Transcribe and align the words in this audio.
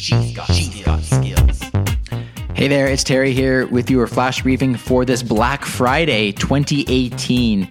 She's 0.00 0.32
got, 0.32 0.46
she's 0.46 0.82
got 0.82 1.02
skills. 1.02 1.60
Hey 2.54 2.68
there, 2.68 2.86
it's 2.86 3.04
Terry 3.04 3.34
here 3.34 3.66
with 3.66 3.90
your 3.90 4.06
flash 4.06 4.40
briefing 4.40 4.74
for 4.74 5.04
this 5.04 5.22
Black 5.22 5.66
Friday 5.66 6.32
2018. 6.32 7.68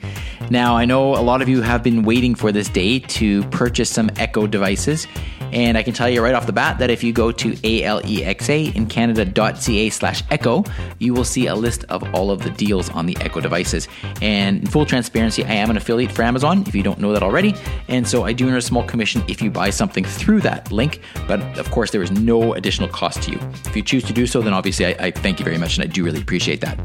Now, 0.52 0.78
I 0.78 0.86
know 0.86 1.15
a 1.15 1.23
lot 1.23 1.42
of 1.42 1.50
you 1.50 1.63
have 1.63 1.81
been 1.81 2.04
waiting 2.04 2.36
for 2.36 2.52
this 2.52 2.70
day 2.70 3.00
to 3.00 3.44
purchase 3.46 3.89
some 3.89 4.12
Echo 4.18 4.46
devices. 4.46 5.07
And 5.51 5.77
I 5.77 5.83
can 5.83 5.93
tell 5.93 6.09
you 6.09 6.21
right 6.21 6.35
off 6.35 6.46
the 6.46 6.54
bat 6.54 6.79
that 6.79 6.89
if 6.89 7.04
you 7.04 7.13
go 7.13 7.31
to 7.31 7.49
alexa 7.63 8.54
in 8.54 8.86
canada.ca 8.86 9.89
slash 9.89 10.23
echo, 10.29 10.63
you 10.99 11.13
will 11.13 11.25
see 11.25 11.48
a 11.48 11.55
list 11.55 11.86
of 11.86 12.04
all 12.13 12.31
of 12.31 12.43
the 12.43 12.49
deals 12.52 12.89
on 12.89 13.05
the 13.05 13.18
Echo 13.21 13.39
devices. 13.39 13.88
And 14.21 14.62
in 14.62 14.67
full 14.67 14.85
transparency, 14.85 15.43
I 15.43 15.54
am 15.54 15.70
an 15.70 15.77
affiliate 15.77 16.12
for 16.12 16.23
Amazon, 16.23 16.63
if 16.67 16.75
you 16.75 16.84
don't 16.84 16.99
know 16.99 17.13
that 17.13 17.23
already. 17.23 17.55
And 17.88 18.07
so 18.07 18.23
I 18.23 18.34
do 18.34 18.48
earn 18.48 18.55
a 18.55 18.62
small 18.62 18.84
commission 18.84 19.23
if 19.27 19.41
you 19.41 19.52
buy 19.52 19.70
something 19.70 20.04
through 20.04 20.41
that 20.41 20.71
link. 20.71 21.02
But 21.27 21.41
of 21.57 21.70
course, 21.71 21.91
there 21.91 22.02
is 22.02 22.11
no 22.11 22.54
additional 22.54 22.89
cost 22.89 23.23
to 23.23 23.31
you. 23.31 23.39
If 23.66 23.75
you 23.75 23.84
choose 23.84 24.03
to 24.05 24.13
do 24.13 24.27
so, 24.27 24.41
then 24.41 24.53
obviously 24.53 24.86
I, 24.86 25.08
I 25.08 25.11
thank 25.11 25.39
you 25.39 25.45
very 25.45 25.58
much 25.58 25.77
and 25.77 25.84
I 25.84 25.88
do 25.88 26.03
really 26.03 26.22
appreciate 26.22 26.61
that. 26.61 26.80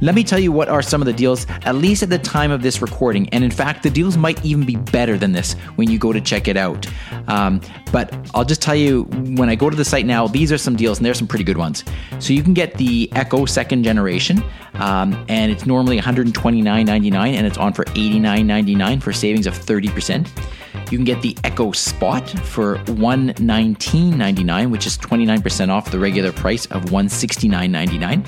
Let 0.00 0.14
me 0.14 0.24
tell 0.24 0.38
you 0.38 0.52
what 0.52 0.68
are 0.68 0.82
some 0.82 1.00
of 1.00 1.06
the 1.06 1.12
deals, 1.12 1.46
at 1.64 1.74
least 1.74 2.02
at 2.02 2.10
the 2.10 2.18
time 2.18 2.50
of 2.50 2.62
this 2.62 2.82
recording. 2.82 3.28
And 3.30 3.44
in 3.44 3.50
fact, 3.50 3.82
the 3.82 3.90
deals 3.90 4.16
might 4.16 4.44
even 4.44 4.64
be 4.64 4.76
better 4.76 5.18
than 5.18 5.32
this 5.32 5.54
when 5.76 5.90
you 5.90 5.98
go 5.98 6.12
to 6.12 6.20
check 6.20 6.48
it 6.48 6.56
out. 6.56 6.86
Um, 7.28 7.60
but 7.92 8.09
I'll 8.34 8.44
just 8.44 8.62
tell 8.62 8.74
you 8.74 9.04
when 9.36 9.48
I 9.48 9.54
go 9.54 9.70
to 9.70 9.76
the 9.76 9.84
site 9.84 10.06
now, 10.06 10.26
these 10.26 10.52
are 10.52 10.58
some 10.58 10.76
deals, 10.76 10.98
and 10.98 11.06
there's 11.06 11.18
some 11.18 11.28
pretty 11.28 11.44
good 11.44 11.58
ones. 11.58 11.84
So 12.18 12.32
you 12.32 12.42
can 12.42 12.54
get 12.54 12.74
the 12.74 13.10
Echo 13.12 13.44
second 13.46 13.84
generation, 13.84 14.42
um, 14.74 15.24
and 15.28 15.50
it's 15.50 15.66
normally 15.66 15.98
$129.99, 15.98 17.34
and 17.34 17.46
it's 17.46 17.58
on 17.58 17.72
for 17.72 17.84
$89.99 17.86 19.02
for 19.02 19.12
savings 19.12 19.46
of 19.46 19.54
30%. 19.54 20.28
You 20.90 20.98
can 20.98 21.04
get 21.04 21.22
the 21.22 21.36
Echo 21.44 21.72
Spot 21.72 22.28
for 22.28 22.76
$119.99, 22.86 24.70
which 24.70 24.86
is 24.86 24.98
29% 24.98 25.68
off 25.68 25.90
the 25.90 25.98
regular 25.98 26.32
price 26.32 26.66
of 26.66 26.84
$169.99. 26.86 28.26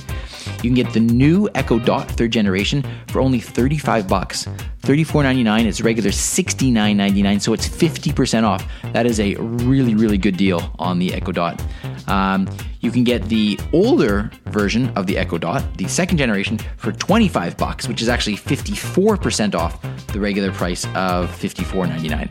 You 0.65 0.70
can 0.70 0.74
get 0.74 0.93
the 0.93 1.01
new 1.01 1.48
Echo 1.54 1.79
Dot 1.79 2.10
third 2.10 2.30
generation 2.30 2.85
for 3.09 3.20
only 3.20 3.40
35 3.40 4.09
bucks. 4.09 4.46
$34.99 4.82 5.66
is 5.66 5.82
regular 5.82 6.10
$69.99, 6.10 7.40
so 7.40 7.52
it's 7.52 7.68
50% 7.68 8.45
off. 8.45 8.66
That 8.93 9.07
is 9.07 9.20
a 9.20 9.35
really, 9.37 9.95
really 9.95 10.18
good 10.18 10.37
deal 10.37 10.74
on 10.79 10.98
the 10.98 11.15
Echo 11.15 11.30
Dot. 11.32 11.65
Um, 12.09 12.48
you 12.80 12.90
can 12.90 13.04
get 13.04 13.29
the 13.29 13.59
older 13.73 14.30
version 14.52 14.90
of 14.90 15.06
the 15.06 15.16
Echo 15.16 15.38
Dot, 15.38 15.64
the 15.78 15.88
second 15.88 16.18
generation, 16.18 16.58
for 16.76 16.92
25 16.92 17.56
bucks, 17.56 17.88
which 17.88 18.02
is 18.02 18.08
actually 18.08 18.36
54% 18.36 19.54
off 19.54 19.80
the 20.08 20.20
regular 20.20 20.52
price 20.52 20.84
of 20.95 21.30
$54.99. 21.30 22.30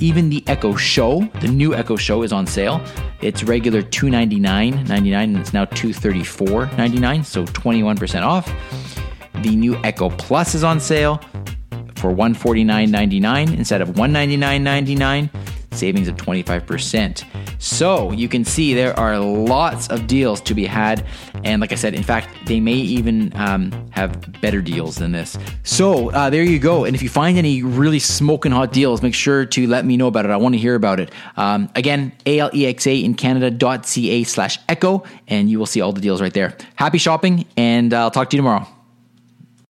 Even 0.00 0.30
the 0.30 0.42
Echo 0.46 0.74
Show, 0.76 1.20
the 1.40 1.48
new 1.48 1.74
Echo 1.74 1.96
Show, 1.96 2.22
is 2.22 2.32
on 2.32 2.46
sale. 2.46 2.80
It's 3.20 3.44
regular 3.44 3.82
$299.99 3.82 5.12
and 5.12 5.36
it's 5.36 5.52
now 5.52 5.66
$234.99, 5.66 7.24
so 7.24 7.44
21% 7.44 8.22
off. 8.22 8.50
The 9.42 9.54
new 9.54 9.76
Echo 9.84 10.08
Plus 10.10 10.54
is 10.54 10.64
on 10.64 10.80
sale 10.80 11.20
for 11.96 12.12
$149.99 12.12 13.56
instead 13.56 13.82
of 13.82 13.90
$199.99, 13.90 15.39
savings 15.72 16.08
of 16.08 16.16
25%. 16.16 17.24
So 17.60 18.12
you 18.12 18.28
can 18.28 18.44
see 18.44 18.74
there 18.74 18.98
are 18.98 19.18
lots 19.18 19.88
of 19.88 20.06
deals 20.06 20.40
to 20.42 20.54
be 20.54 20.66
had. 20.66 21.06
And 21.44 21.60
like 21.60 21.72
I 21.72 21.76
said, 21.76 21.94
in 21.94 22.02
fact, 22.02 22.28
they 22.46 22.60
may 22.60 22.74
even 22.74 23.32
um, 23.36 23.72
have 23.90 24.40
better 24.40 24.60
deals 24.60 24.96
than 24.96 25.12
this. 25.12 25.38
So 25.62 26.10
uh, 26.10 26.30
there 26.30 26.42
you 26.42 26.58
go. 26.58 26.84
And 26.84 26.94
if 26.94 27.02
you 27.02 27.08
find 27.08 27.38
any 27.38 27.62
really 27.62 27.98
smoking 27.98 28.52
hot 28.52 28.72
deals, 28.72 29.02
make 29.02 29.14
sure 29.14 29.46
to 29.46 29.66
let 29.66 29.84
me 29.84 29.96
know 29.96 30.08
about 30.08 30.24
it. 30.24 30.30
I 30.30 30.36
want 30.36 30.54
to 30.54 30.58
hear 30.58 30.74
about 30.74 31.00
it. 31.00 31.10
Um, 31.36 31.70
again, 31.74 32.12
alexa 32.26 32.90
in 32.90 33.14
canada.ca 33.14 34.24
slash 34.24 34.58
echo, 34.68 35.04
and 35.28 35.50
you 35.50 35.58
will 35.58 35.66
see 35.66 35.80
all 35.80 35.92
the 35.92 36.00
deals 36.00 36.20
right 36.20 36.34
there. 36.34 36.56
Happy 36.76 36.98
shopping, 36.98 37.46
and 37.56 37.94
I'll 37.94 38.10
talk 38.10 38.30
to 38.30 38.36
you 38.36 38.42
tomorrow. 38.42 38.66